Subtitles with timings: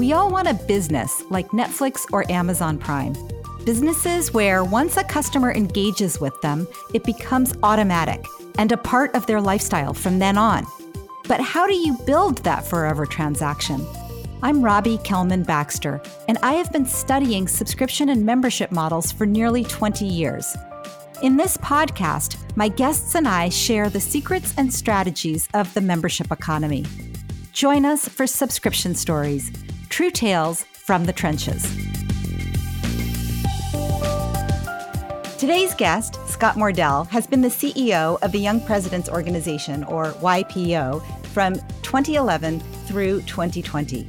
[0.00, 3.14] We all want a business like Netflix or Amazon Prime.
[3.66, 8.24] Businesses where once a customer engages with them, it becomes automatic
[8.56, 10.66] and a part of their lifestyle from then on.
[11.28, 13.86] But how do you build that forever transaction?
[14.42, 19.64] I'm Robbie Kellman Baxter, and I have been studying subscription and membership models for nearly
[19.64, 20.56] 20 years.
[21.22, 26.32] In this podcast, my guests and I share the secrets and strategies of the membership
[26.32, 26.86] economy.
[27.52, 29.52] Join us for Subscription Stories
[29.90, 31.64] True Tales from the Trenches.
[35.36, 41.04] Today's guest, Scott Mordell, has been the CEO of the Young Presidents Organization, or YPO,
[41.26, 44.06] from 2011 through 2020.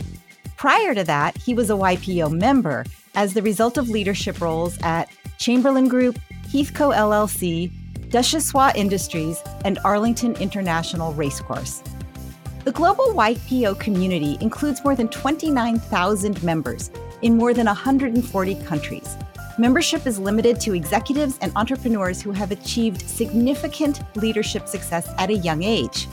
[0.55, 5.09] Prior to that, he was a YPO member as the result of leadership roles at
[5.39, 7.72] Chamberlain Group, Heathco LLC,
[8.09, 11.81] Duchossois Industries, and Arlington International Racecourse.
[12.64, 16.92] The global YPO community includes more than 29,000 members
[17.23, 19.18] in more than 140 countries.
[19.58, 25.38] Membership is limited to executives and entrepreneurs who have achieved significant leadership success at a
[25.38, 26.08] young age.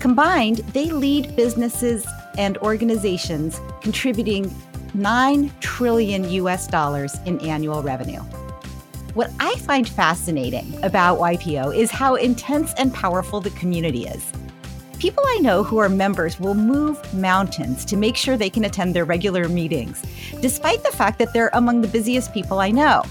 [0.00, 2.04] Combined, they lead businesses
[2.36, 4.52] and organizations contributing
[4.94, 8.22] 9 trillion US dollars in annual revenue.
[9.14, 14.32] What I find fascinating about YPO is how intense and powerful the community is.
[15.00, 18.94] People I know who are members will move mountains to make sure they can attend
[18.94, 20.02] their regular meetings,
[20.42, 23.02] despite the fact that they're among the busiest people I know.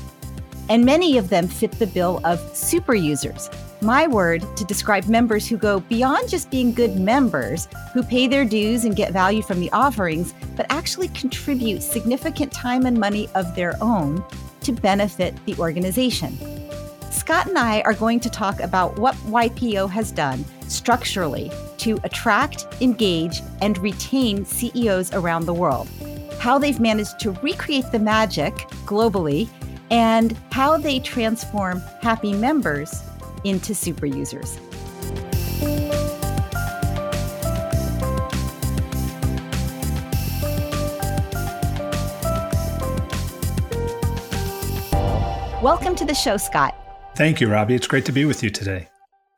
[0.70, 3.50] And many of them fit the bill of super users,
[3.82, 8.46] my word to describe members who go beyond just being good members, who pay their
[8.46, 13.56] dues and get value from the offerings, but actually contribute significant time and money of
[13.56, 14.24] their own
[14.62, 16.59] to benefit the organization.
[17.30, 22.66] Scott and I are going to talk about what YPO has done structurally to attract,
[22.82, 25.88] engage, and retain CEOs around the world,
[26.40, 28.56] how they've managed to recreate the magic
[28.88, 29.48] globally,
[29.92, 33.04] and how they transform happy members
[33.44, 34.58] into super users.
[45.62, 46.79] Welcome to the show, Scott.
[47.20, 47.76] Thank you, Robbie.
[47.76, 48.88] It's great to be with you today.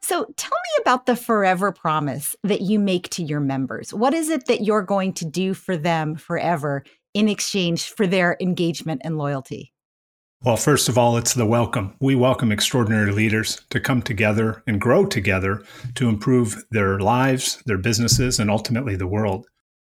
[0.03, 3.92] So, tell me about the forever promise that you make to your members.
[3.92, 6.84] What is it that you're going to do for them forever
[7.16, 9.74] in exchange for their engagement and loyalty?
[10.44, 11.96] Well, first of all, it's the welcome.
[12.00, 15.63] We welcome extraordinary leaders to come together and grow together
[15.96, 19.48] to improve their lives, their businesses, and ultimately the world.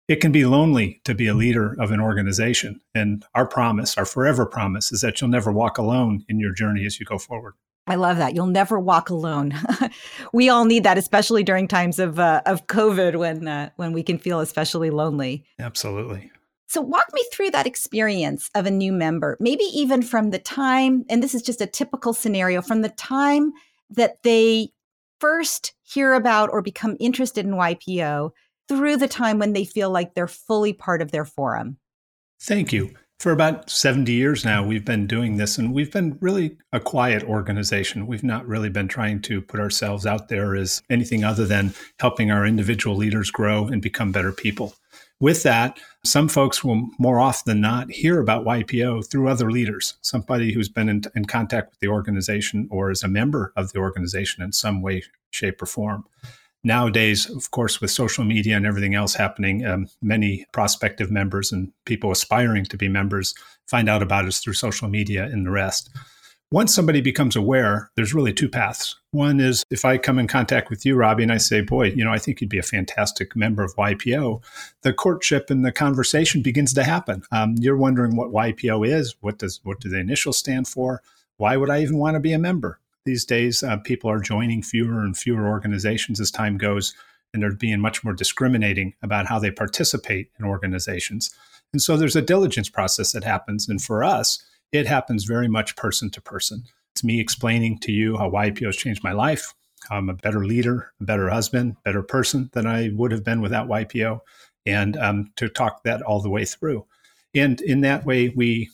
[0.09, 2.81] It can be lonely to be a leader of an organization.
[2.93, 6.85] And our promise, our forever promise, is that you'll never walk alone in your journey
[6.85, 7.53] as you go forward.
[7.87, 8.35] I love that.
[8.35, 9.53] You'll never walk alone.
[10.33, 14.03] we all need that, especially during times of uh, of COVID when uh, when we
[14.03, 15.45] can feel especially lonely.
[15.57, 16.31] Absolutely.
[16.67, 21.05] So, walk me through that experience of a new member, maybe even from the time,
[21.09, 23.53] and this is just a typical scenario, from the time
[23.89, 24.69] that they
[25.19, 28.31] first hear about or become interested in YPO
[28.67, 31.77] through the time when they feel like they're fully part of their forum.
[32.41, 32.93] Thank you.
[33.19, 37.23] For about 70 years now, we've been doing this, and we've been really a quiet
[37.23, 38.05] organization.
[38.05, 42.29] We've not really been trying to put ourselves out there as anything other than helping
[42.29, 44.75] our individual leaders grow and become better people.
[45.19, 49.95] With that, some folks will more often than not hear about YPO through other leaders,
[50.01, 53.79] somebody who's been in, in contact with the organization or is a member of the
[53.79, 55.01] organization in some way,
[55.31, 56.05] shape, or form
[56.67, 61.71] nowadays, of course, with social media and everything else happening, um, many prospective members and
[61.85, 63.33] people aspiring to be members
[63.65, 65.89] find out about us through social media and the rest.
[66.49, 68.95] Once somebody becomes aware, there's really two paths.
[69.11, 72.05] One is if I come in contact with you, Robbie, and I say, boy, you
[72.05, 74.41] know, I think you'd be a fantastic member of YPO,
[74.81, 77.23] the courtship and the conversation begins to happen.
[77.33, 81.01] Um, you're wondering what YPO is, what does what do the initials stand for?
[81.35, 82.79] Why would I even want to be a member?
[83.07, 83.63] These days.
[83.63, 86.93] Uh, people are joining fewer and fewer organizations as time goes,
[87.33, 91.31] and they're being much more discriminating about how they participate in organizations.
[91.73, 93.67] And so there's a diligence process that happens.
[93.67, 96.65] And for us, it happens very much person to person.
[96.93, 99.53] It's me explaining to you how YPO has changed my life.
[99.89, 103.67] I'm a better leader, a better husband, better person than I would have been without
[103.67, 104.19] YPO,
[104.65, 106.85] and um, to talk that all the way through.
[107.33, 108.69] And in that way, we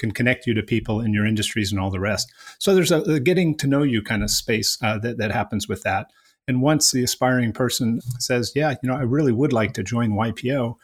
[0.00, 2.32] can connect you to people in your industries and all the rest.
[2.58, 5.68] So there's a, a getting to know you kind of space uh, that, that happens
[5.68, 6.10] with that.
[6.48, 10.12] And once the aspiring person says, yeah, you know, I really would like to join
[10.12, 10.74] YPO,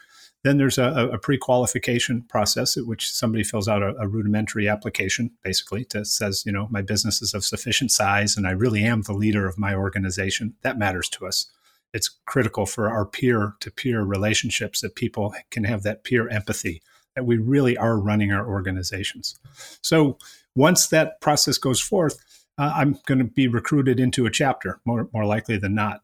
[0.44, 5.32] then there's a, a pre-qualification process at which somebody fills out a, a, rudimentary application,
[5.42, 9.02] basically, that says, you know, my business is of sufficient size and I really am
[9.02, 10.54] the leader of my organization.
[10.62, 11.50] That matters to us.
[11.92, 16.82] it's critical for our peer to peer relationships that people can have that peer empathy
[17.16, 19.38] that we really are running our organizations.
[19.82, 20.18] So
[20.54, 22.22] once that process goes forth,
[22.58, 26.02] uh, I'm going to be recruited into a chapter more, more likely than not.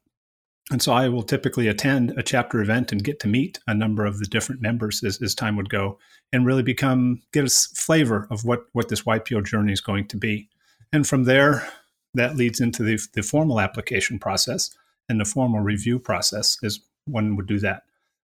[0.71, 4.07] And so I will typically attend a chapter event and get to meet a number
[4.07, 5.99] of the different members as, as time would go
[6.33, 10.17] and really become, get a flavor of what, what this YPO journey is going to
[10.17, 10.49] be.
[10.93, 11.69] And from there,
[12.15, 14.77] that leads into the, the formal application process
[15.09, 17.83] and the formal review process is one would do that.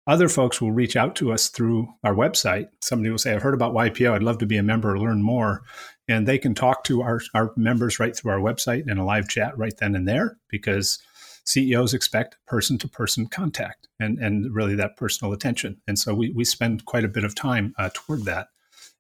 [0.09, 2.69] Other folks will reach out to us through our website.
[2.81, 4.11] Somebody will say, I've heard about YPO.
[4.11, 5.63] I'd love to be a member or learn more.
[6.09, 9.29] And they can talk to our, our members right through our website in a live
[9.29, 10.99] chat right then and there because
[11.45, 15.79] CEOs expect person to person contact and, and really that personal attention.
[15.87, 18.49] And so we, we spend quite a bit of time uh, toward that.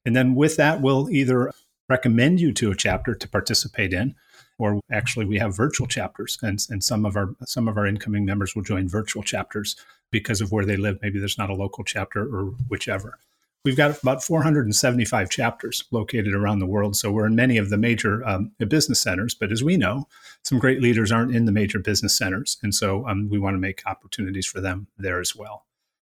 [0.05, 1.53] And then with that, we'll either
[1.89, 4.15] recommend you to a chapter to participate in,
[4.59, 8.25] or actually we have virtual chapters and, and some of our some of our incoming
[8.25, 9.77] members will join virtual chapters
[10.11, 10.99] because of where they live.
[11.03, 13.19] Maybe there's not a local chapter or whichever.
[13.65, 16.97] We've got about 475 chapters located around the world.
[16.97, 19.35] So we're in many of the major um, business centers.
[19.35, 20.09] But as we know,
[20.45, 22.57] some great leaders aren't in the major business centers.
[22.63, 25.65] And so um, we want to make opportunities for them there as well.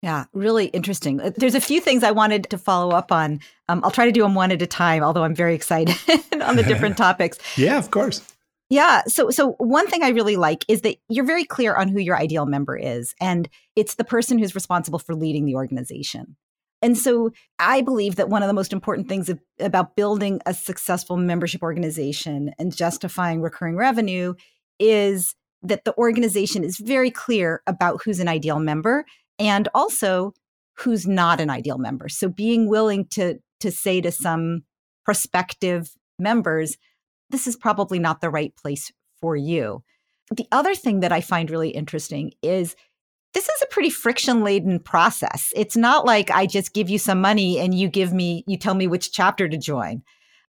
[0.02, 1.20] Yeah, really interesting.
[1.20, 3.40] Uh, there's a few things I wanted to follow up on.
[3.68, 5.94] Um, I'll try to do them one at a time, although I'm very excited
[6.42, 7.38] on the different topics.
[7.56, 8.22] Yeah, of course.
[8.70, 9.02] Yeah.
[9.08, 12.16] So, so one thing I really like is that you're very clear on who your
[12.16, 16.36] ideal member is, and it's the person who's responsible for leading the organization.
[16.82, 21.18] And so I believe that one of the most important things about building a successful
[21.18, 24.34] membership organization and justifying recurring revenue
[24.78, 29.04] is that the organization is very clear about who's an ideal member
[29.40, 30.34] and also
[30.74, 32.08] who's not an ideal member.
[32.08, 34.62] So being willing to to say to some
[35.04, 36.78] prospective members,
[37.30, 39.82] this is probably not the right place for you.
[40.30, 42.76] The other thing that I find really interesting is
[43.34, 45.52] this is a pretty friction laden process.
[45.54, 48.74] It's not like I just give you some money and you give me, you tell
[48.74, 50.02] me which chapter to join.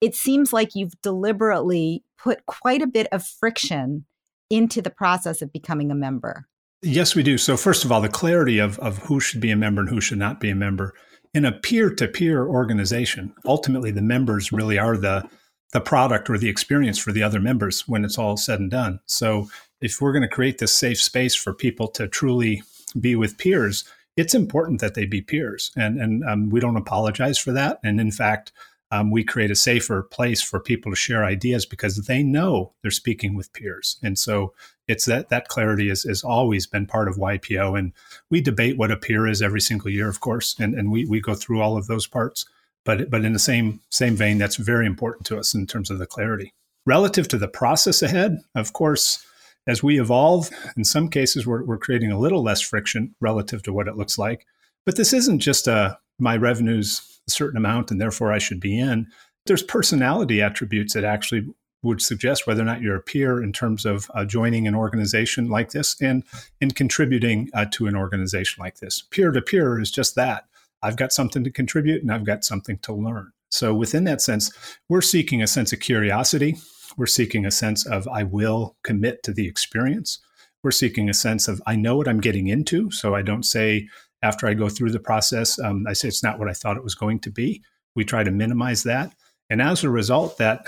[0.01, 4.06] It seems like you've deliberately put quite a bit of friction
[4.50, 6.48] into the process of becoming a member.
[6.81, 7.38] Yes, we do.
[7.38, 10.01] So, first of all, the clarity of, of who should be a member and who
[10.01, 10.94] should not be a member.
[11.33, 15.27] In a peer to peer organization, ultimately the members really are the,
[15.74, 19.00] the product or the experience for the other members when it's all said and done.
[19.07, 19.50] So,
[19.81, 22.62] if we're going to create this safe space for people to truly
[23.00, 23.83] be with peers,
[24.15, 25.71] it's important that they be peers.
[25.75, 27.79] And, and um, we don't apologize for that.
[27.83, 28.51] And in fact,
[28.92, 32.92] um, we create a safer place for people to share ideas because they know they're
[32.92, 33.98] speaking with peers.
[34.01, 34.54] And so
[34.88, 37.78] it's that that clarity has, has always been part of YPO.
[37.78, 37.92] And
[38.30, 41.19] we debate what a peer is every single year, of course, and, and we, we
[41.19, 42.45] go through all of those parts.
[42.86, 46.00] But but in the same same vein, that's very important to us in terms of
[46.00, 46.54] the clarity.
[46.86, 49.25] Relative to the process ahead, of course,
[49.68, 53.74] as we evolve, in some cases, we're, we're creating a little less friction relative to
[53.74, 54.45] what it looks like.
[54.86, 58.79] But this isn't just a my revenues a certain amount and therefore I should be
[58.79, 59.07] in.
[59.45, 61.47] There's personality attributes that actually
[61.83, 65.47] would suggest whether or not you're a peer in terms of uh, joining an organization
[65.47, 66.24] like this and
[66.59, 69.01] and contributing uh, to an organization like this.
[69.01, 70.45] Peer to peer is just that.
[70.81, 73.31] I've got something to contribute and I've got something to learn.
[73.50, 74.51] So within that sense,
[74.89, 76.57] we're seeking a sense of curiosity
[76.97, 80.19] we're seeking a sense of I will commit to the experience.
[80.63, 82.91] We're seeking a sense of I know what I'm getting into.
[82.91, 83.88] So I don't say
[84.21, 86.83] after I go through the process, um, I say it's not what I thought it
[86.83, 87.63] was going to be.
[87.95, 89.13] We try to minimize that.
[89.50, 90.67] And as a result, that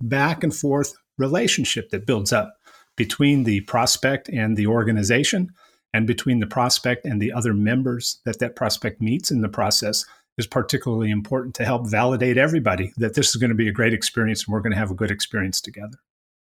[0.00, 2.56] back and forth relationship that builds up
[2.96, 5.50] between the prospect and the organization
[5.92, 10.04] and between the prospect and the other members that that prospect meets in the process
[10.38, 13.94] is particularly important to help validate everybody that this is going to be a great
[13.94, 15.98] experience and we're going to have a good experience together.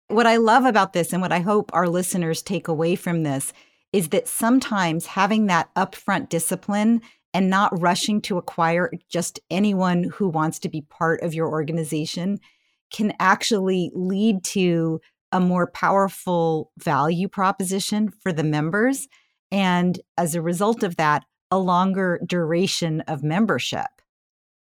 [0.07, 3.53] What I love about this and what I hope our listeners take away from this
[3.91, 7.01] is that sometimes having that upfront discipline
[7.34, 12.39] and not rushing to acquire just anyone who wants to be part of your organization
[12.91, 15.00] can actually lead to
[15.31, 19.08] a more powerful value proposition for the members.
[19.51, 23.88] And as a result of that, a longer duration of membership.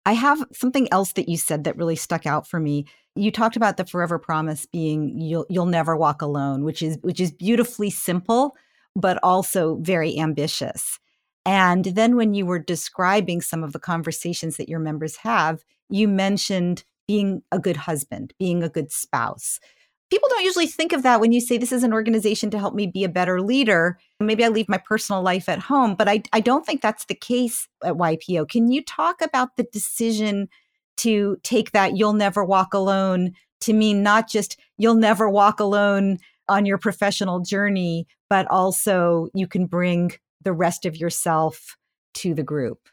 [0.04, 2.86] I have something else that you said that really stuck out for me.
[3.16, 7.18] You talked about the forever promise being you'll you'll never walk alone, which is which
[7.18, 8.54] is beautifully simple
[8.96, 10.98] but also very ambitious.
[11.44, 16.08] And then when you were describing some of the conversations that your members have, you
[16.08, 19.60] mentioned being a good husband, being a good spouse,
[20.10, 22.74] people don't usually think of that when you say this is an organization to help
[22.74, 23.98] me be a better leader.
[24.18, 27.14] Maybe I leave my personal life at home, but I, I don't think that's the
[27.14, 28.48] case at YPO.
[28.48, 30.48] Can you talk about the decision
[30.98, 36.18] to take that you'll never walk alone to mean not just you'll never walk alone
[36.48, 40.12] on your professional journey, but also you can bring
[40.42, 41.76] the rest of yourself
[42.14, 42.88] to the group.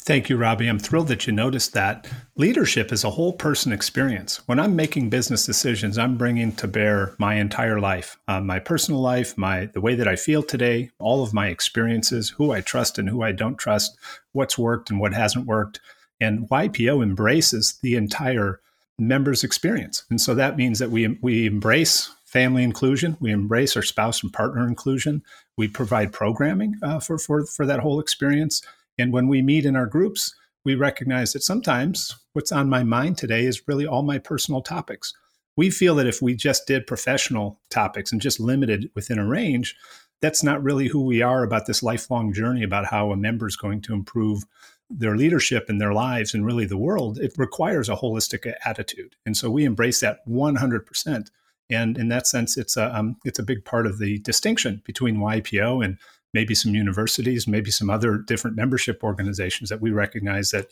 [0.00, 0.68] Thank you, Robbie.
[0.68, 2.08] I'm thrilled that you noticed that.
[2.36, 4.40] Leadership is a whole person experience.
[4.46, 9.02] When I'm making business decisions, I'm bringing to bear my entire life, uh, my personal
[9.02, 12.98] life, my the way that I feel today, all of my experiences, who I trust
[12.98, 13.98] and who I don't trust,
[14.32, 15.80] what's worked and what hasn't worked.
[16.20, 18.60] And YPO embraces the entire
[18.98, 23.82] member's experience, and so that means that we we embrace family inclusion, we embrace our
[23.82, 25.22] spouse and partner inclusion,
[25.56, 28.62] we provide programming uh, for for for that whole experience
[28.98, 33.16] and when we meet in our groups, we recognize that sometimes what's on my mind
[33.16, 35.14] today is really all my personal topics.
[35.56, 39.76] We feel that if we just did professional topics and just limited within a range,
[40.20, 43.56] that's not really who we are about this lifelong journey about how a member is
[43.56, 44.44] going to improve
[44.90, 47.18] their leadership and their lives and really the world.
[47.18, 49.14] It requires a holistic attitude.
[49.24, 51.28] And so we embrace that 100%.
[51.70, 55.18] And in that sense, it's a, um, it's a big part of the distinction between
[55.18, 55.98] YPO and
[56.34, 60.68] maybe some universities, maybe some other different membership organizations that we recognize that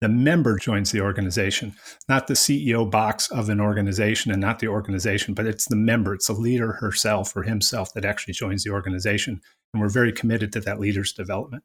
[0.00, 1.74] the member joins the organization,
[2.08, 6.14] not the CEO box of an organization and not the organization, but it's the member,
[6.14, 9.40] it's the leader herself or himself that actually joins the organization.
[9.72, 11.64] And we're very committed to that leader's development.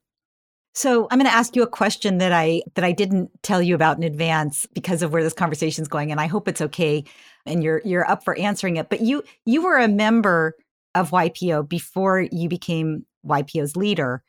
[0.75, 3.75] So I'm going to ask you a question that I that I didn't tell you
[3.75, 7.03] about in advance because of where this conversation is going, and I hope it's okay
[7.45, 8.89] and you're you're up for answering it.
[8.89, 10.55] But you you were a member
[10.95, 14.23] of YPO before you became YPO's leader.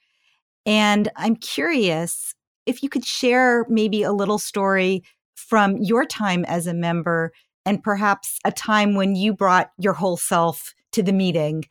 [0.66, 2.35] And I'm curious
[2.66, 5.02] if you could share maybe a little story
[5.35, 7.33] from your time as a member
[7.66, 11.64] and perhaps a time when you brought your whole self to the meeting.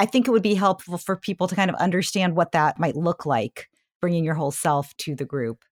[0.00, 2.96] I think it would be helpful for people to kind of understand what that might
[2.96, 3.68] look like,
[4.00, 5.64] bringing your whole self to the group.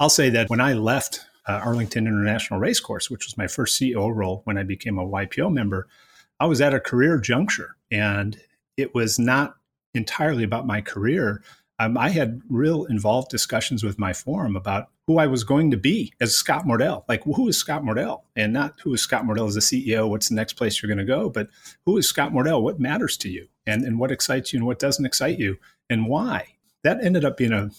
[0.00, 4.14] I'll say that when I left uh, Arlington International Racecourse, which was my first CEO
[4.14, 5.88] role when I became a YPO member,
[6.38, 8.38] I was at a career juncture and
[8.76, 9.56] it was not
[9.94, 11.42] entirely about my career,
[11.80, 15.76] um, I had real involved discussions with my forum about who I was going to
[15.76, 17.04] be as Scott Mordell.
[17.08, 18.22] Like, who is Scott Mordell?
[18.36, 20.98] And not who is Scott Mordell as a CEO, what's the next place you're going
[20.98, 21.48] to go, but
[21.86, 22.62] who is Scott Mordell?
[22.62, 23.48] What matters to you?
[23.66, 25.58] And, and what excites you and what doesn't excite you?
[25.88, 26.46] And why?
[26.84, 27.70] That ended up being a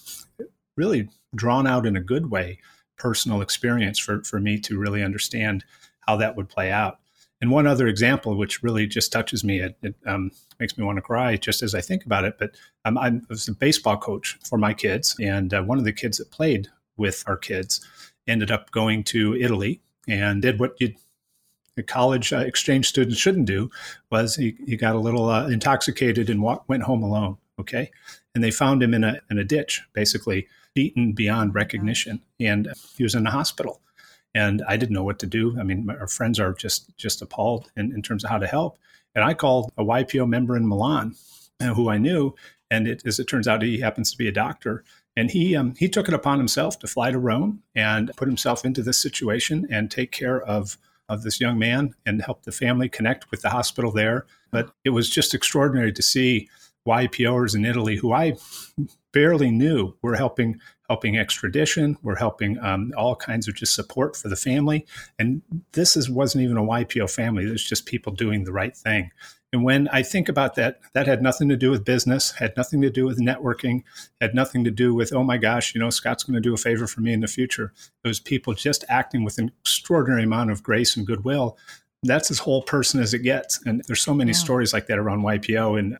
[0.76, 2.58] really drawn out in a good way
[3.00, 5.64] personal experience for, for me to really understand
[6.06, 6.98] how that would play out.
[7.40, 10.98] And one other example, which really just touches me, it, it um, makes me want
[10.98, 12.36] to cry just as I think about it.
[12.38, 12.50] But
[12.84, 16.18] um, I was a baseball coach for my kids, and uh, one of the kids
[16.18, 17.80] that played with our kids
[18.28, 20.94] ended up going to Italy and did what you
[21.86, 23.70] college uh, exchange students shouldn't do
[24.10, 27.90] was he, he got a little uh, intoxicated and went home alone okay
[28.34, 33.02] and they found him in a, in a ditch basically beaten beyond recognition and he
[33.02, 33.80] was in the hospital
[34.34, 35.58] and I didn't know what to do.
[35.58, 38.78] I mean, our friends are just just appalled in, in terms of how to help.
[39.14, 41.16] And I called a YPO member in Milan,
[41.60, 42.34] uh, who I knew,
[42.70, 44.84] and it, as it turns out, he happens to be a doctor.
[45.16, 48.64] And he um, he took it upon himself to fly to Rome and put himself
[48.64, 52.88] into this situation and take care of of this young man and help the family
[52.88, 54.26] connect with the hospital there.
[54.52, 56.48] But it was just extraordinary to see
[56.86, 58.36] YPOers in Italy who I
[59.12, 61.96] barely knew were helping helping extradition.
[62.02, 64.86] We're helping um, all kinds of just support for the family.
[65.20, 67.44] And this is wasn't even a YPO family.
[67.44, 69.12] It was just people doing the right thing.
[69.52, 72.80] And when I think about that, that had nothing to do with business, had nothing
[72.82, 73.82] to do with networking,
[74.20, 76.56] had nothing to do with, oh my gosh, you know, Scott's going to do a
[76.56, 77.72] favor for me in the future.
[78.04, 81.58] It was people just acting with an extraordinary amount of grace and goodwill.
[82.02, 83.60] That's as whole person as it gets.
[83.66, 84.38] And there's so many yeah.
[84.38, 85.78] stories like that around YPO.
[85.78, 85.98] And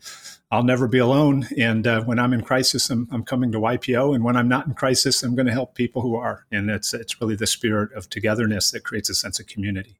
[0.50, 1.46] I'll never be alone.
[1.58, 4.14] And uh, when I'm in crisis, I'm, I'm, coming to YPO.
[4.14, 6.46] And when I'm not in crisis, I'm going to help people who are.
[6.50, 9.96] And it's, it's really the spirit of togetherness that creates a sense of community.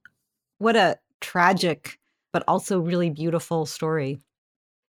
[0.59, 1.99] What a tragic,
[2.33, 4.21] but also really beautiful story.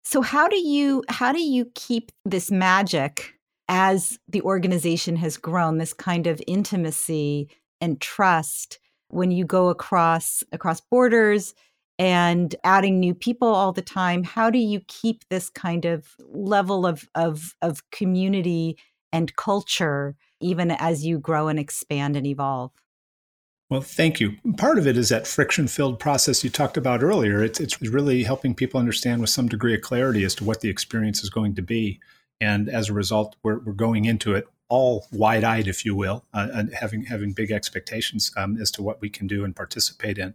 [0.04, 3.34] So how do you how do you keep this magic
[3.68, 7.48] as the organization has grown, this kind of intimacy
[7.80, 11.54] and trust when you go across across borders
[11.98, 16.86] and adding new people all the time how do you keep this kind of level
[16.86, 18.76] of of of community
[19.12, 22.72] and culture even as you grow and expand and evolve
[23.70, 24.36] well, thank you.
[24.56, 27.40] Part of it is that friction filled process you talked about earlier.
[27.40, 30.68] It's, it's really helping people understand with some degree of clarity as to what the
[30.68, 32.00] experience is going to be.
[32.40, 36.24] And as a result, we're, we're going into it all wide eyed, if you will,
[36.32, 40.16] uh, and having, having big expectations um, as to what we can do and participate
[40.16, 40.34] in.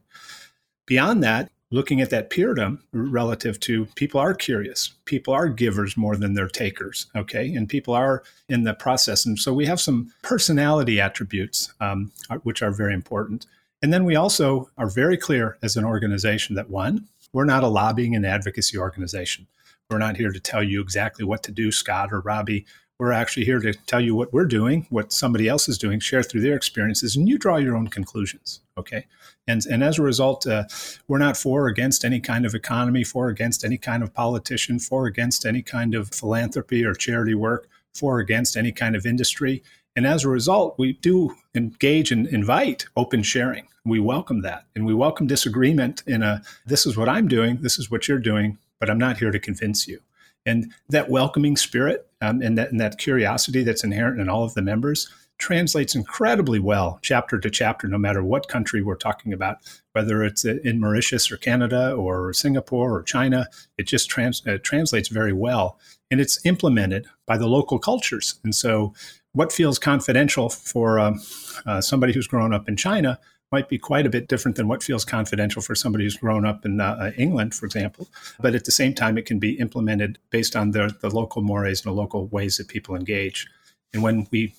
[0.85, 6.15] Beyond that, looking at that peerdom relative to people are curious people are givers more
[6.15, 10.13] than they're takers okay and people are in the process and so we have some
[10.21, 12.11] personality attributes um,
[12.43, 13.47] which are very important
[13.81, 17.67] and then we also are very clear as an organization that one We're not a
[17.67, 19.47] lobbying and advocacy organization.
[19.89, 22.65] We're not here to tell you exactly what to do, Scott or Robbie.
[22.97, 26.23] We're actually here to tell you what we're doing, what somebody else is doing, share
[26.23, 28.61] through their experiences, and you draw your own conclusions.
[28.77, 29.05] Okay.
[29.47, 30.63] And, and as a result, uh,
[31.09, 34.13] we're not for or against any kind of economy, for or against any kind of
[34.13, 38.71] politician, for or against any kind of philanthropy or charity work, for or against any
[38.71, 39.61] kind of industry.
[39.97, 43.67] And as a result, we do engage and invite open sharing.
[43.83, 44.67] We welcome that.
[44.73, 48.19] And we welcome disagreement in a this is what I'm doing, this is what you're
[48.19, 49.99] doing, but I'm not here to convince you.
[50.45, 54.53] And that welcoming spirit um, and, that, and that curiosity that's inherent in all of
[54.53, 59.57] the members translates incredibly well chapter to chapter, no matter what country we're talking about,
[59.91, 63.47] whether it's in Mauritius or Canada or Singapore or China.
[63.77, 65.77] It just trans, uh, translates very well.
[66.09, 68.35] And it's implemented by the local cultures.
[68.43, 68.93] And so,
[69.33, 71.21] what feels confidential for um,
[71.65, 73.19] uh, somebody who's grown up in China
[73.51, 76.65] might be quite a bit different than what feels confidential for somebody who's grown up
[76.65, 78.07] in uh, England, for example.
[78.39, 81.85] But at the same time, it can be implemented based on the, the local mores
[81.85, 83.47] and the local ways that people engage.
[83.93, 84.53] And when we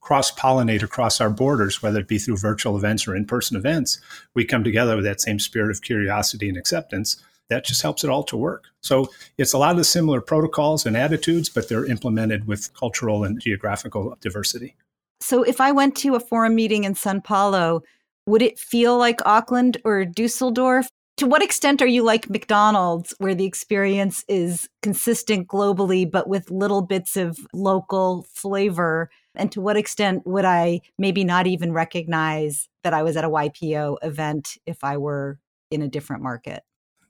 [0.00, 4.00] cross pollinate across our borders, whether it be through virtual events or in person events,
[4.34, 7.22] we come together with that same spirit of curiosity and acceptance.
[7.50, 8.64] That just helps it all to work.
[8.80, 13.40] So it's a lot of similar protocols and attitudes, but they're implemented with cultural and
[13.40, 14.76] geographical diversity.
[15.20, 17.82] So if I went to a forum meeting in Sao Paulo,
[18.28, 20.88] would it feel like Auckland or Dusseldorf?
[21.16, 26.50] To what extent are you like McDonald's, where the experience is consistent globally, but with
[26.50, 29.10] little bits of local flavor?
[29.34, 33.30] And to what extent would I maybe not even recognize that I was at a
[33.30, 36.62] YPO event if I were in a different market?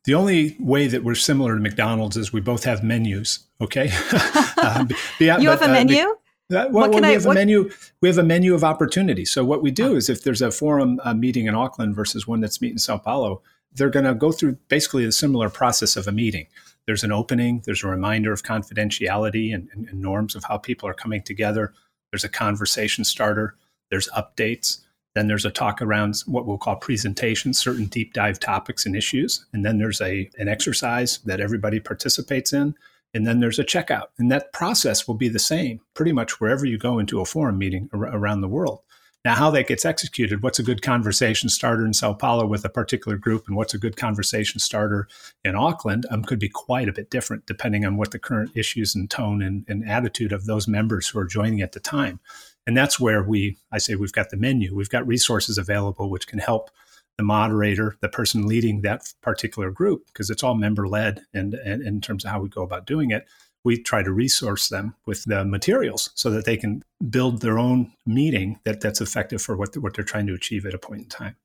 [0.04, 3.40] The only way that we're similar to McDonald's is we both have menus.
[3.60, 4.86] Okay, uh,
[5.18, 5.98] you have a uh, menu.
[5.98, 6.14] Uh,
[6.50, 7.36] well, well we I, have what?
[7.36, 7.70] a menu.
[8.00, 9.30] We have a menu of opportunities.
[9.30, 12.40] So what we do is, if there's a forum uh, meeting in Auckland versus one
[12.40, 16.08] that's meeting in Sao Paulo, they're going to go through basically a similar process of
[16.08, 16.46] a meeting.
[16.86, 17.62] There's an opening.
[17.66, 21.74] There's a reminder of confidentiality and, and, and norms of how people are coming together.
[22.10, 23.56] There's a conversation starter.
[23.90, 24.78] There's updates.
[25.14, 29.44] Then there's a talk around what we'll call presentations, certain deep dive topics and issues.
[29.52, 32.74] And then there's a an exercise that everybody participates in
[33.14, 34.08] and then there's a checkout.
[34.18, 37.58] And that process will be the same pretty much wherever you go into a forum
[37.58, 38.80] meeting ar- around the world.
[39.24, 42.68] Now, how that gets executed, what's a good conversation starter in Sao Paulo with a
[42.68, 45.08] particular group, and what's a good conversation starter
[45.44, 48.94] in Auckland um, could be quite a bit different depending on what the current issues
[48.94, 52.20] and tone and, and attitude of those members who are joining at the time.
[52.66, 56.28] And that's where we, I say, we've got the menu, we've got resources available which
[56.28, 56.70] can help
[57.18, 61.22] the moderator, the person leading that particular group, because it's all member led.
[61.34, 63.26] And, and, in terms of how we go about doing it,
[63.64, 67.92] we try to resource them with the materials so that they can build their own
[68.06, 71.08] meeting that, that's effective for what, what they're trying to achieve at a point in
[71.08, 71.36] time.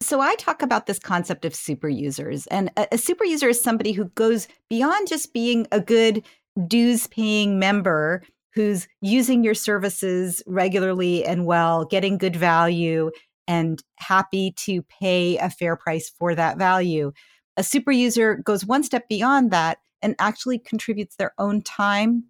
[0.00, 2.46] So I talk about this concept of super users.
[2.48, 6.24] And a, a super user is somebody who goes beyond just being a good
[6.66, 8.22] dues paying member
[8.54, 13.10] who's using your services regularly and well, getting good value,
[13.46, 17.12] and happy to pay a fair price for that value.
[17.56, 22.24] A super user goes one step beyond that and actually contributes their own time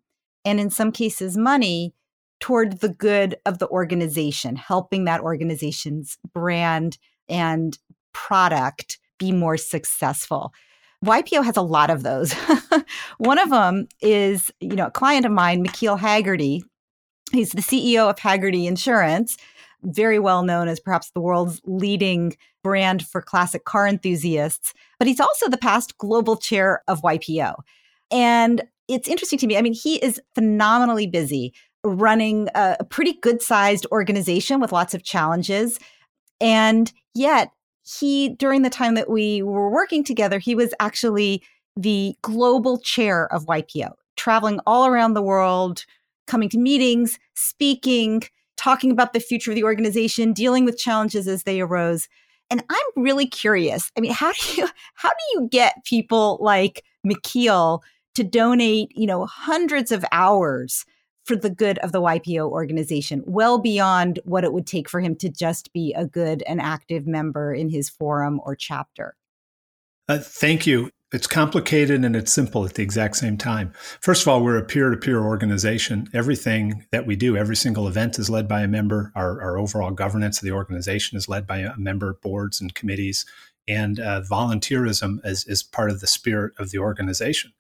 [0.45, 1.95] and, in some cases, money
[2.41, 6.99] toward the good of the organization, helping that organization's brand
[7.29, 7.79] and
[8.13, 10.53] product be more successful.
[11.05, 12.33] YPO has a lot of those.
[13.19, 16.63] One of them is, you know, a client of mine, McKeel Hagerty.
[17.33, 19.37] He's the CEO of Hagerty Insurance
[19.85, 25.21] very well known as perhaps the world's leading brand for classic car enthusiasts, but he's
[25.21, 27.55] also the past global chair of YPO.
[28.11, 29.57] And it's interesting to me.
[29.57, 35.03] I mean, he is phenomenally busy running a, pretty good sized organization with lots of
[35.05, 35.79] challenges.
[36.41, 37.51] And yet,
[37.83, 41.43] he, during the time that we were working together, he was actually
[41.77, 45.85] the global chair of YPO, traveling all around the world,
[46.27, 48.23] coming to meetings, speaking,
[48.57, 52.09] talking about the future of the organization, dealing with challenges as they arose.
[52.51, 53.91] And I'm really curious.
[53.97, 57.81] I mean, how do you how do you get people like McKeel
[58.15, 60.85] to donate, you know, hundreds of hours
[61.25, 65.17] for the good of the YPO organization, well beyond what it would take for him
[65.17, 69.17] to just be a good and active member in his forum or chapter?
[70.07, 70.91] Uh, thank you.
[71.15, 73.73] It's complicated and it's simple at the exact same time.
[74.01, 76.09] First of all, we're a peer to peer organization.
[76.13, 79.13] Everything that we do, every single event is led by a member.
[79.15, 83.25] Our, our overall governance of the organization is led by a member, boards and committees.
[83.69, 87.53] And uh, volunteerism is, is part of the spirit of the organization.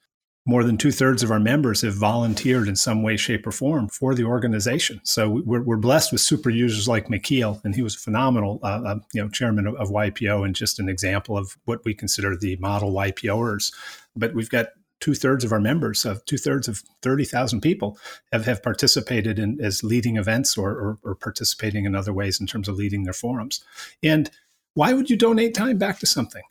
[0.46, 3.88] More than two thirds of our members have volunteered in some way, shape, or form
[3.88, 5.00] for the organization.
[5.02, 8.83] So we're, we're blessed with super users like McKeel, and he was a phenomenal, uh,
[8.85, 12.37] uh, you know, chairman of, of, YPO and just an example of what we consider
[12.37, 13.72] the model YPOers.
[14.14, 14.68] But we've got
[15.00, 17.98] two thirds of our members, of two thirds of thirty thousand people,
[18.30, 22.46] have, have participated in as leading events or, or, or participating in other ways in
[22.46, 23.64] terms of leading their forums.
[24.02, 24.30] And
[24.74, 26.42] why would you donate time back to something?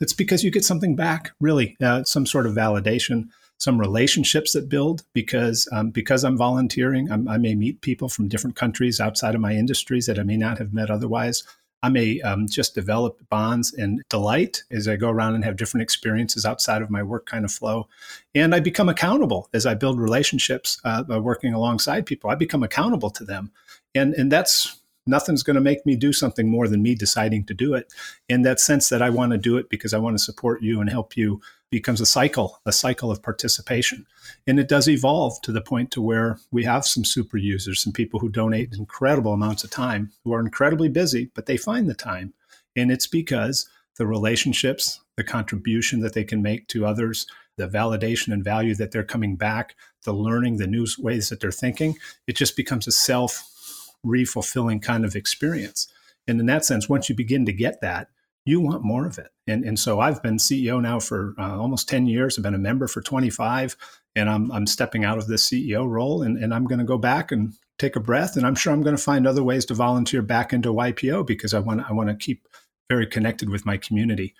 [0.00, 4.68] It's because you get something back, really, uh, some sort of validation, some relationships that
[4.68, 5.02] build.
[5.12, 9.40] Because um, because I'm volunteering, I'm, i may meet people from different countries outside of
[9.40, 11.42] my industries that I may not have met otherwise.
[11.82, 15.82] I may um, just develop bonds and delight as I go around and have different
[15.82, 17.88] experiences outside of my work kind of flow.
[18.34, 22.30] And I become accountable as I build relationships uh, by working alongside people.
[22.30, 23.52] I become accountable to them.
[23.94, 24.77] And, and that's
[25.08, 27.92] nothing's going to make me do something more than me deciding to do it
[28.28, 30.80] in that sense that I want to do it because I want to support you
[30.80, 31.40] and help you
[31.70, 34.06] becomes a cycle, a cycle of participation.
[34.46, 37.92] And it does evolve to the point to where we have some super users, some
[37.92, 41.94] people who donate incredible amounts of time, who are incredibly busy, but they find the
[41.94, 42.32] time.
[42.74, 48.32] And it's because the relationships, the contribution that they can make to others, the validation
[48.32, 52.36] and value that they're coming back, the learning, the new ways that they're thinking, it
[52.36, 53.57] just becomes a self
[54.04, 55.92] re-fulfilling kind of experience.
[56.26, 58.08] And in that sense, once you begin to get that,
[58.44, 59.30] you want more of it.
[59.46, 62.38] And, and so I've been CEO now for uh, almost 10 years.
[62.38, 63.76] I've been a member for 25,
[64.16, 66.98] and I'm, I'm stepping out of this CEO role, and, and I'm going to go
[66.98, 68.36] back and take a breath.
[68.36, 71.52] And I'm sure I'm going to find other ways to volunteer back into YPO because
[71.52, 72.48] I want, I want to keep
[72.88, 74.34] very connected with my community.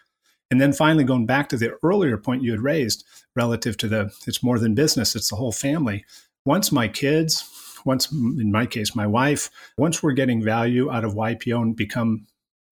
[0.50, 3.04] And then finally, going back to the earlier point you had raised
[3.36, 6.04] relative to the it's more than business, it's the whole family.
[6.46, 7.42] Once my kids,
[7.84, 12.26] once in my case, my wife, once we're getting value out of YPO and become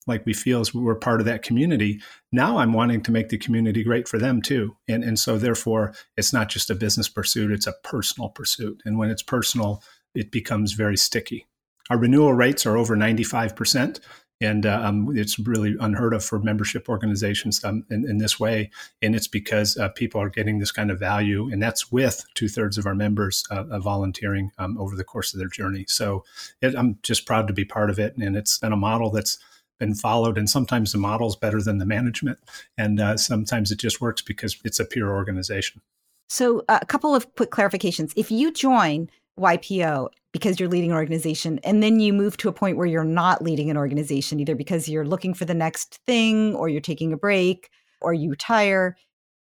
[0.07, 2.01] like we feel as we're part of that community.
[2.33, 4.77] Now I'm wanting to make the community great for them too.
[4.89, 8.83] And, and so therefore it's not just a business pursuit, it's a personal pursuit.
[8.85, 9.83] And when it's personal,
[10.15, 11.47] it becomes very sticky.
[11.91, 14.01] Our renewal rates are over 95%.
[14.41, 18.71] And uh, um, it's really unheard of for membership organizations um, in, in, this way.
[19.01, 21.51] And it's because uh, people are getting this kind of value.
[21.51, 25.39] And that's with two thirds of our members uh, volunteering um, over the course of
[25.39, 25.87] their journey.
[25.89, 26.25] So
[26.61, 28.15] it, I'm just proud to be part of it.
[28.17, 29.39] And it's been a model that's
[29.79, 30.37] been followed.
[30.37, 32.39] And sometimes the model is better than the management.
[32.77, 35.81] And uh, sometimes it just works because it's a peer organization.
[36.29, 38.13] So, uh, a couple of quick clarifications.
[38.17, 42.53] If you join YPO because you're leading an organization, and then you move to a
[42.53, 46.55] point where you're not leading an organization, either because you're looking for the next thing,
[46.55, 47.71] or you're taking a break,
[48.03, 48.99] or you retire,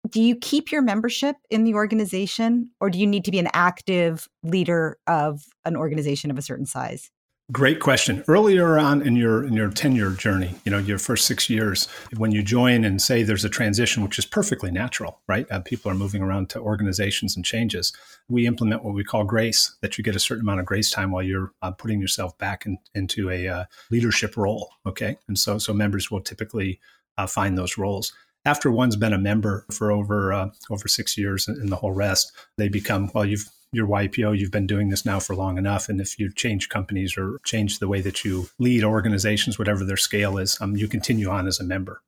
[0.08, 3.48] do you keep your membership in the organization, or do you need to be an
[3.54, 7.10] active leader of an organization of a certain size?
[7.52, 8.24] Great question.
[8.26, 12.32] Earlier on in your in your tenure journey, you know, your first six years, when
[12.32, 15.46] you join and say there's a transition, which is perfectly natural, right?
[15.50, 17.92] Uh, people are moving around to organizations and changes.
[18.30, 21.10] We implement what we call grace, that you get a certain amount of grace time
[21.10, 24.70] while you're uh, putting yourself back in, into a uh, leadership role.
[24.86, 26.80] Okay, and so so members will typically
[27.18, 31.48] uh, find those roles after one's been a member for over uh, over six years
[31.48, 33.24] and the whole rest, they become well.
[33.24, 35.88] You've your YPO, you've been doing this now for long enough.
[35.88, 39.96] And if you change companies or change the way that you lead organizations, whatever their
[39.96, 42.00] scale is, um, you continue on as a member.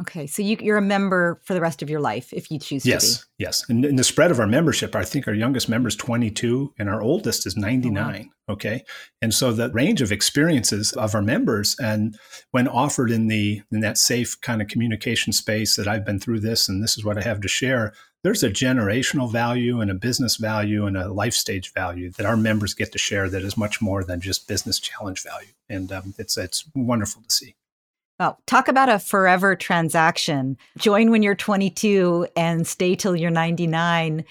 [0.00, 2.86] Okay, so you, are a member for the rest of your life if you choose
[2.86, 3.44] yes, to be.
[3.44, 3.68] Yes, yes.
[3.68, 7.02] And, the spread of our membership, I think our youngest member is 22 and our
[7.02, 8.30] oldest is 99.
[8.30, 8.82] Oh, Okay,
[9.20, 12.18] and so the range of experiences of our members, and
[12.50, 16.40] when offered in the in that safe kind of communication space that I've been through
[16.40, 17.92] this, and this is what I have to share,
[18.24, 22.36] there's a generational value and a business value and a life stage value that our
[22.36, 25.52] members get to share that is much more than just business challenge value.
[25.68, 27.54] And um, it's, it's wonderful to see.
[28.18, 30.56] Well, talk about a forever transaction.
[30.76, 34.24] Join when you're 22 and stay till you're 99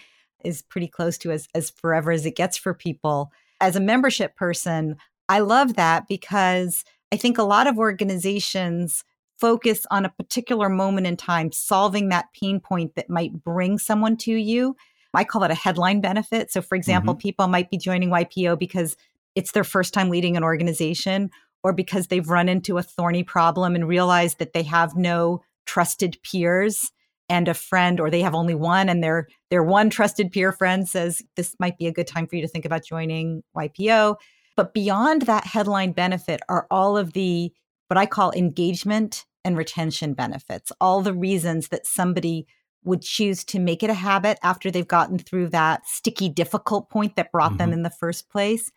[0.44, 3.32] is pretty close to as, as forever as it gets for people.
[3.62, 4.98] As a membership person,
[5.30, 9.06] I love that because I think a lot of organizations
[9.40, 14.18] focus on a particular moment in time, solving that pain point that might bring someone
[14.18, 14.76] to you.
[15.14, 16.52] I call it a headline benefit.
[16.52, 17.22] So, for example, mm-hmm.
[17.22, 18.98] people might be joining YPO because
[19.36, 21.30] it's their first time leading an organization
[21.64, 26.18] or because they've run into a thorny problem and realized that they have no trusted
[26.24, 26.92] peers
[27.30, 30.88] and a friend or they have only one and their their one trusted peer friend
[30.88, 34.16] says this might be a good time for you to think about joining YPO
[34.56, 37.52] but beyond that headline benefit are all of the
[37.88, 42.48] what I call engagement and retention benefits, all the reasons that somebody
[42.84, 47.16] would choose to make it a habit after they've gotten through that sticky, difficult point
[47.16, 47.58] that brought mm-hmm.
[47.60, 48.72] them in the first place.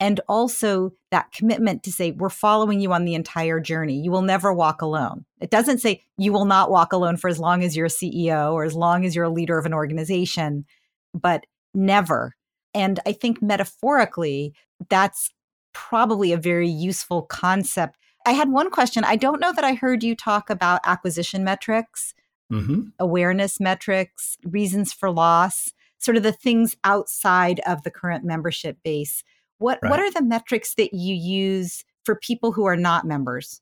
[0.00, 4.00] And also that commitment to say, we're following you on the entire journey.
[4.00, 5.26] You will never walk alone.
[5.40, 8.54] It doesn't say you will not walk alone for as long as you're a CEO
[8.54, 10.64] or as long as you're a leader of an organization,
[11.12, 12.34] but never.
[12.72, 14.54] And I think metaphorically,
[14.88, 15.30] that's
[15.74, 17.98] probably a very useful concept.
[18.26, 19.04] I had one question.
[19.04, 22.14] I don't know that I heard you talk about acquisition metrics,
[22.50, 22.84] mm-hmm.
[22.98, 29.22] awareness metrics, reasons for loss, sort of the things outside of the current membership base.
[29.60, 29.90] What right.
[29.90, 33.60] what are the metrics that you use for people who are not members?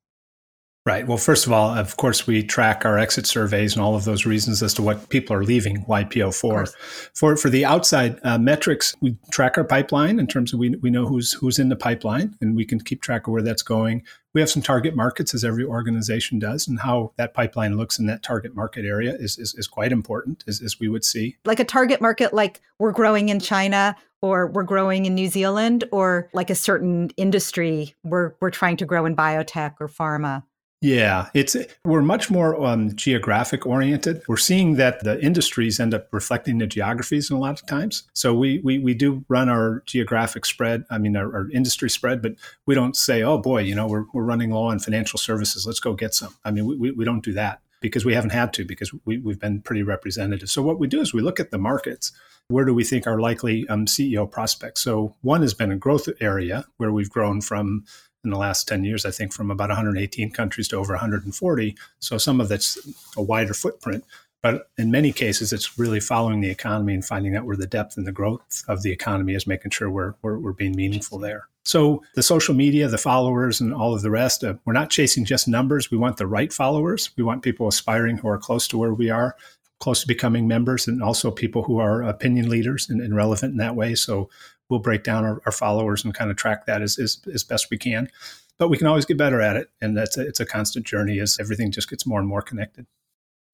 [0.88, 1.06] Right.
[1.06, 4.24] Well, first of all, of course, we track our exit surveys and all of those
[4.24, 6.64] reasons as to what people are leaving YPO for.
[7.12, 10.88] For for the outside uh, metrics, we track our pipeline in terms of we, we
[10.88, 14.02] know who's who's in the pipeline and we can keep track of where that's going.
[14.32, 18.06] We have some target markets, as every organization does, and how that pipeline looks in
[18.06, 21.36] that target market area is is, is quite important, as, as we would see.
[21.44, 25.84] Like a target market, like we're growing in China or we're growing in New Zealand,
[25.92, 30.44] or like a certain industry, we're we're trying to grow in biotech or pharma.
[30.80, 34.22] Yeah, it's we're much more um, geographic oriented.
[34.28, 38.04] We're seeing that the industries end up reflecting the geographies in a lot of times.
[38.14, 40.84] So we we, we do run our geographic spread.
[40.88, 42.34] I mean our, our industry spread, but
[42.66, 45.66] we don't say, oh boy, you know, we're we're running low on financial services.
[45.66, 46.36] Let's go get some.
[46.44, 49.40] I mean, we we don't do that because we haven't had to because we, we've
[49.40, 50.48] been pretty representative.
[50.48, 52.12] So what we do is we look at the markets.
[52.48, 54.80] Where do we think are likely um, CEO prospects?
[54.80, 57.84] So one has been a growth area where we've grown from
[58.24, 61.76] in the last 10 years, I think, from about 118 countries to over 140.
[62.00, 62.78] So some of that's
[63.16, 64.04] a wider footprint.
[64.42, 67.96] But in many cases, it's really following the economy and finding out where the depth
[67.96, 71.48] and the growth of the economy is, making sure we're, we're, we're being meaningful there.
[71.64, 75.24] So the social media, the followers, and all of the rest, uh, we're not chasing
[75.24, 75.90] just numbers.
[75.90, 77.10] We want the right followers.
[77.16, 79.36] We want people aspiring who are close to where we are,
[79.80, 83.58] close to becoming members, and also people who are opinion leaders and, and relevant in
[83.58, 83.94] that way.
[83.94, 84.28] So
[84.68, 87.70] we'll break down our, our followers and kind of track that as, as, as best
[87.70, 88.10] we can.
[88.58, 89.70] But we can always get better at it.
[89.80, 92.86] And that's a, it's a constant journey as everything just gets more and more connected.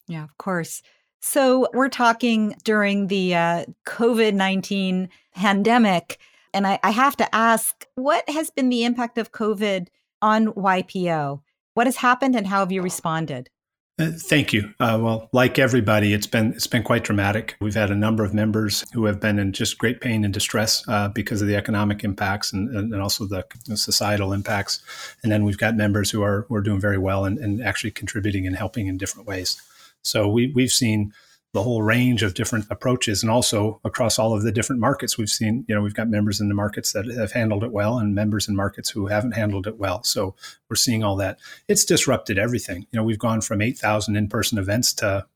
[0.09, 0.83] Yeah, of course.
[1.21, 6.19] So we're talking during the uh, COVID 19 pandemic.
[6.53, 9.89] And I, I have to ask, what has been the impact of COVID
[10.23, 11.41] on YPO?
[11.75, 13.51] What has happened and how have you responded?
[13.97, 14.75] Uh, thank you.
[14.81, 17.57] Uh, well, like everybody, it's been it's been quite dramatic.
[17.61, 20.83] We've had a number of members who have been in just great pain and distress
[20.89, 24.83] uh, because of the economic impacts and, and also the societal impacts.
[25.23, 27.93] And then we've got members who are who are doing very well and, and actually
[27.93, 29.63] contributing and helping in different ways.
[30.03, 31.13] So we we've seen
[31.55, 35.31] the whole range of different approaches and also across all of the different markets we've
[35.31, 35.65] seen.
[35.69, 38.49] You know we've got members in the markets that have handled it well and members
[38.49, 40.03] in markets who haven't handled it well.
[40.03, 40.35] So
[40.69, 41.39] we're seeing all that.
[41.69, 42.89] It's disrupted everything.
[42.91, 45.27] You know we've gone from 8000 in-person events to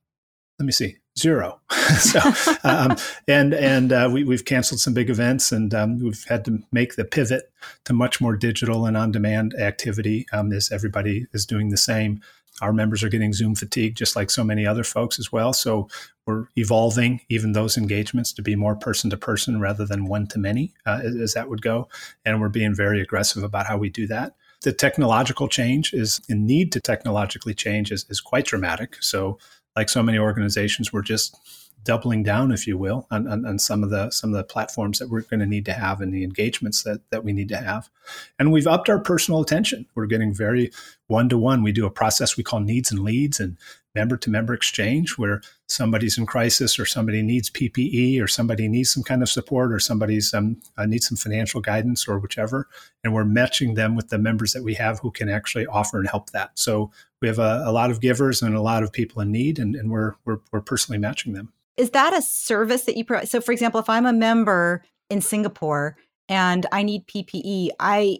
[0.58, 1.60] let me see zero.
[1.98, 2.20] So
[2.64, 6.62] um, and and uh, we, we've canceled some big events and um, we've had to
[6.70, 7.50] make the pivot
[7.86, 12.20] to much more digital and on-demand activity um, as everybody is doing the same
[12.60, 15.52] our members are getting Zoom fatigue, just like so many other folks as well.
[15.52, 15.88] So
[16.26, 20.38] we're evolving even those engagements to be more person to person rather than one to
[20.38, 21.88] many, uh, as that would go.
[22.24, 24.34] And we're being very aggressive about how we do that.
[24.62, 28.96] The technological change is the need to technologically change is, is quite dramatic.
[29.00, 29.38] So,
[29.76, 31.36] like so many organizations, we're just
[31.84, 34.98] doubling down, if you will, on, on, on, some of the some of the platforms
[34.98, 37.56] that we're going to need to have and the engagements that that we need to
[37.56, 37.88] have.
[38.38, 39.86] And we've upped our personal attention.
[39.94, 40.70] We're getting very
[41.08, 41.62] one to one.
[41.62, 43.58] We do a process we call needs and leads and
[43.94, 48.90] member to member exchange, where somebody's in crisis or somebody needs PPE or somebody needs
[48.90, 52.68] some kind of support or somebody's um, uh, needs some financial guidance or whichever,
[53.02, 56.08] and we're matching them with the members that we have who can actually offer and
[56.08, 56.50] help that.
[56.54, 56.90] So
[57.20, 59.74] we have a, a lot of givers and a lot of people in need, and,
[59.74, 63.28] and we're, we're we're personally matching them is that a service that you provide?
[63.28, 65.96] So, for example, if I'm a member in Singapore
[66.28, 68.18] and I need PPE, I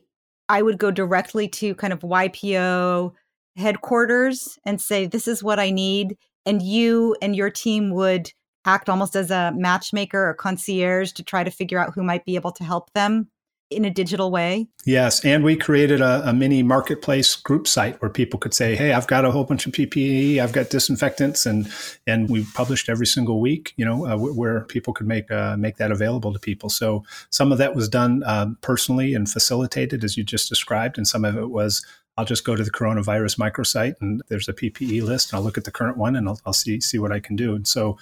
[0.49, 3.13] I would go directly to kind of YPO
[3.57, 8.33] headquarters and say, "This is what I need," and you and your team would
[8.65, 12.35] act almost as a matchmaker or concierge to try to figure out who might be
[12.37, 13.29] able to help them
[13.71, 14.67] in a digital way?
[14.85, 15.25] Yes.
[15.25, 19.07] And we created a, a, mini marketplace group site where people could say, Hey, I've
[19.07, 21.45] got a whole bunch of PPE, I've got disinfectants.
[21.45, 21.71] And,
[22.07, 25.77] and we published every single week, you know, uh, where people could make, uh, make
[25.77, 26.71] that available to people.
[26.71, 30.97] So some of that was done um, personally and facilitated as you just described.
[30.97, 31.85] And some of it was
[32.19, 35.33] I'll just go to the coronavirus microsite and there's a PPE list.
[35.33, 37.37] And I'll look at the current one and I'll, I'll see see what I can
[37.37, 37.55] do.
[37.55, 37.97] And so,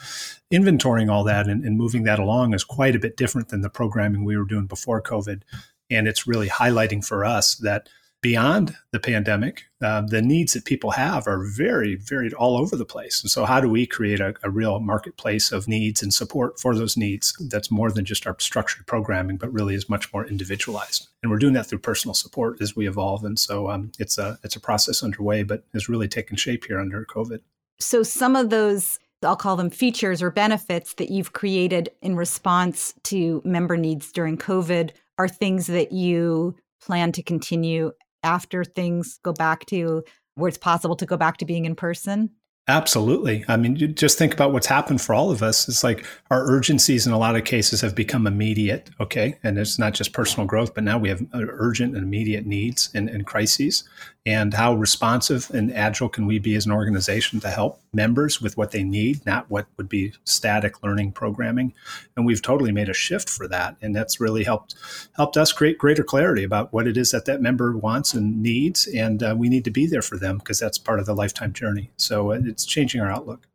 [0.51, 3.69] inventorying all that and, and, moving that along is quite a bit different than the
[3.69, 5.43] programming we were doing before COVID.
[5.91, 7.91] And it's really highlighting for us that
[8.27, 12.85] beyond the pandemic, uh, the needs that people have are very varied all over the
[12.85, 13.23] place.
[13.23, 16.75] And so, how do we create a, a, real marketplace of needs and support for
[16.75, 21.07] those needs that's more than just our structured programming, but really is much more individualized?
[21.23, 23.23] And we're doing that through personal support as we evolve.
[23.23, 26.81] And so, um, it's a it's a process underway, but has really taken shape here
[26.81, 27.43] under COVID.
[27.79, 32.93] So, some of those I'll call them features or benefits that you've created in response
[33.05, 39.33] to member needs during COVID are things that you plan to continue after things go
[39.33, 42.31] back to where it's possible to go back to being in person?
[42.69, 43.45] Absolutely.
[43.47, 45.69] I mean, you just think about what's happened for all of us.
[45.69, 48.91] It's like our urgencies in a lot of cases have become immediate.
[48.99, 49.39] Okay.
[49.45, 52.91] And it's not just personal growth, but now we have uh, urgent and immediate needs
[52.93, 53.85] and, and crises
[54.27, 58.57] and how responsive and agile can we be as an organization to help members with
[58.57, 61.73] what they need, not what would be static learning programming.
[62.17, 64.75] And we've totally made a shift for that, and that's really helped
[65.15, 68.89] helped us create greater clarity about what it is that that member wants and needs,
[68.89, 71.53] and uh, we need to be there for them because that's part of the lifetime
[71.53, 71.91] journey.
[71.97, 73.47] So uh, it's changing our outlook.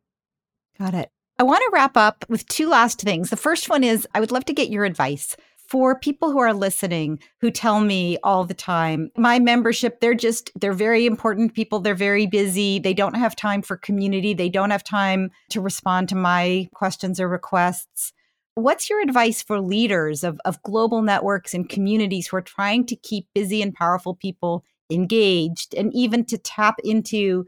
[0.79, 1.09] Got it.
[1.37, 3.29] I want to wrap up with two last things.
[3.29, 5.35] The first one is I would love to get your advice
[5.71, 10.51] for people who are listening who tell me all the time my membership they're just
[10.59, 14.71] they're very important people they're very busy they don't have time for community they don't
[14.71, 18.13] have time to respond to my questions or requests.
[18.55, 22.95] What's your advice for leaders of, of global networks and communities who are trying to
[22.95, 27.45] keep busy and powerful people engaged and even to tap into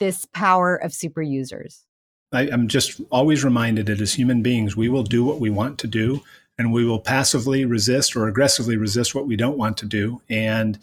[0.00, 1.84] this power of super users?
[2.32, 5.78] I, i'm just always reminded that as human beings we will do what we want
[5.78, 6.22] to do
[6.58, 10.22] and we will passively resist or aggressively resist what we don't want to do.
[10.28, 10.78] And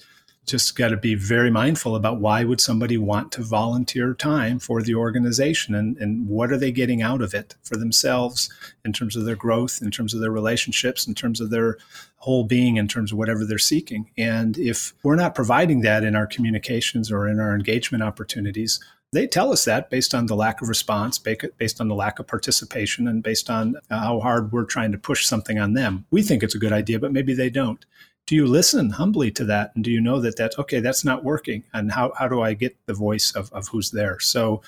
[0.45, 4.81] just got to be very mindful about why would somebody want to volunteer time for
[4.81, 8.51] the organization and, and what are they getting out of it for themselves
[8.83, 11.77] in terms of their growth in terms of their relationships in terms of their
[12.17, 14.09] whole being in terms of whatever they're seeking.
[14.17, 18.79] And if we're not providing that in our communications or in our engagement opportunities
[19.13, 22.27] they tell us that based on the lack of response, based on the lack of
[22.27, 26.05] participation, and based on how hard we're trying to push something on them.
[26.11, 27.85] We think it's a good idea, but maybe they don't.
[28.25, 29.71] Do you listen humbly to that?
[29.75, 31.63] And do you know that that's okay, that's not working?
[31.73, 34.19] And how, how do I get the voice of, of who's there?
[34.19, 34.61] So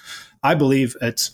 [0.44, 1.32] I believe it's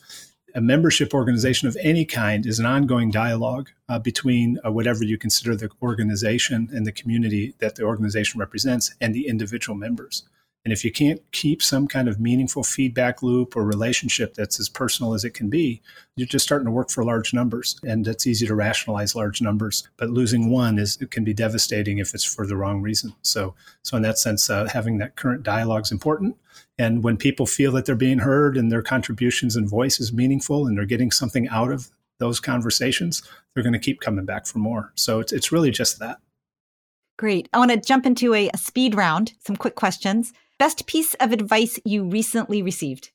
[0.54, 5.18] a membership organization of any kind is an ongoing dialogue uh, between uh, whatever you
[5.18, 10.24] consider the organization and the community that the organization represents and the individual members.
[10.64, 14.70] And if you can't keep some kind of meaningful feedback loop or relationship that's as
[14.70, 15.82] personal as it can be,
[16.16, 17.80] you're just starting to work for large numbers.
[17.84, 21.98] And it's easy to rationalize large numbers, but losing one is it can be devastating
[21.98, 23.14] if it's for the wrong reason.
[23.24, 26.38] So, so in that sense, uh, having that current dialogue is important.
[26.78, 30.68] And when people feel that they're being heard and their contributions and voice is meaningful
[30.68, 34.60] and they're getting something out of those conversations, they're going to keep coming back for
[34.60, 34.92] more.
[34.96, 36.20] So it's, it's really just that.
[37.18, 37.50] Great.
[37.54, 40.34] I want to jump into a, a speed round, some quick questions.
[40.62, 43.10] Best piece of advice you recently received?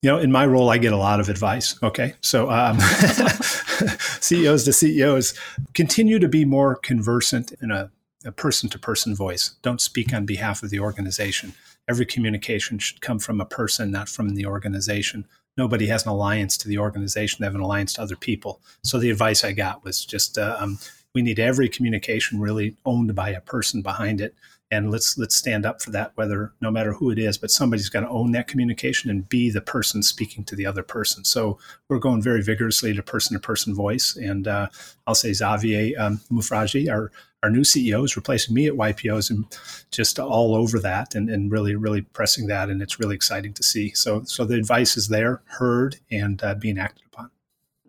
[0.00, 1.76] You know, in my role, I get a lot of advice.
[1.82, 2.14] Okay.
[2.22, 2.80] So, um,
[4.20, 5.38] CEOs to CEOs
[5.74, 7.90] continue to be more conversant in a
[8.36, 9.56] person to person voice.
[9.60, 11.52] Don't speak on behalf of the organization.
[11.86, 15.26] Every communication should come from a person, not from the organization.
[15.58, 18.62] Nobody has an alliance to the organization, they have an alliance to other people.
[18.82, 20.78] So, the advice I got was just uh, um,
[21.14, 24.34] we need every communication really owned by a person behind it
[24.74, 27.88] and let's let's stand up for that whether no matter who it is but somebody's
[27.88, 31.24] got to own that communication and be the person speaking to the other person.
[31.24, 31.58] So
[31.88, 34.68] we're going very vigorously to person to person voice and uh,
[35.06, 37.10] i'll say xavier um, Mufraggi our
[37.42, 39.44] our new ceo is replacing me at ypos and
[39.90, 43.62] just all over that and, and really really pressing that and it's really exciting to
[43.62, 43.92] see.
[43.94, 47.30] So so the advice is there heard and uh, being acted upon.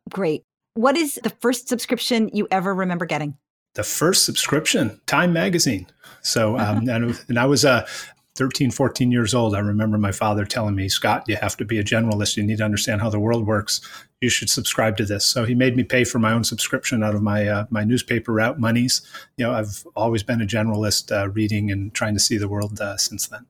[0.10, 0.44] Great.
[0.76, 3.38] What is the first subscription you ever remember getting
[3.76, 5.88] the first subscription, Time Magazine.
[6.22, 7.88] So, um, and, and, I was uh,
[8.36, 9.56] 13, 14 years old.
[9.56, 12.36] I remember my father telling me, Scott, you have to be a generalist.
[12.36, 13.82] You need to understand how the world works.
[14.22, 15.26] You should subscribe to this.
[15.26, 18.34] So he made me pay for my own subscription out of my uh, my newspaper
[18.34, 19.02] route monies.
[19.38, 22.82] You know, I've always been a generalist, uh, reading and trying to see the world
[22.82, 23.46] uh, since then.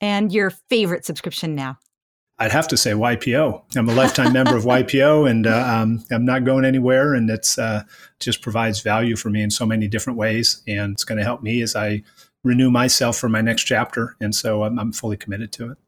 [0.00, 1.78] And your favorite subscription now?
[2.38, 3.76] I'd have to say YPO.
[3.76, 7.14] I'm a lifetime member of YPO, and uh, um, I'm not going anywhere.
[7.14, 7.84] And it's uh,
[8.20, 11.42] just provides value for me in so many different ways, and it's going to help
[11.42, 12.02] me as I
[12.42, 14.16] renew myself for my next chapter.
[14.20, 15.78] And so I'm, I'm fully committed to it.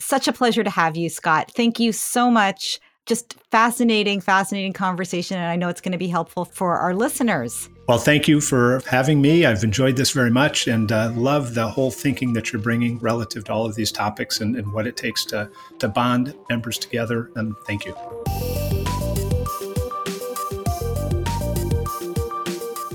[0.00, 1.52] Such a pleasure to have you, Scott.
[1.54, 2.80] Thank you so much.
[3.06, 7.68] Just fascinating, fascinating conversation, and I know it's going to be helpful for our listeners.
[7.88, 9.44] Well, thank you for having me.
[9.44, 13.42] I've enjoyed this very much and uh, love the whole thinking that you're bringing relative
[13.44, 15.50] to all of these topics and, and what it takes to,
[15.80, 17.28] to bond members together.
[17.34, 17.92] And thank you.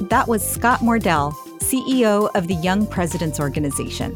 [0.08, 4.16] That was Scott Mordell, CEO of the Young Presidents Organization.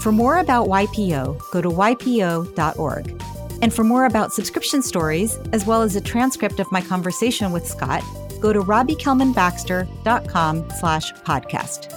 [0.00, 3.22] For more about YPO, go to ypo.org.
[3.62, 7.66] And for more about subscription stories, as well as a transcript of my conversation with
[7.66, 8.02] Scott,
[8.40, 11.92] go to robbiekellmanbaxter.com slash podcast.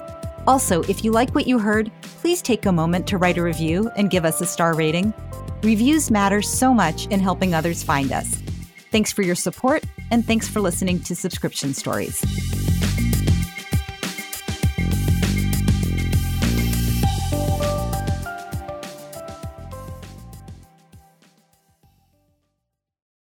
[0.47, 3.91] Also, if you like what you heard, please take a moment to write a review
[3.95, 5.13] and give us a star rating.
[5.63, 8.35] Reviews matter so much in helping others find us.
[8.91, 12.68] Thanks for your support, and thanks for listening to Subscription Stories.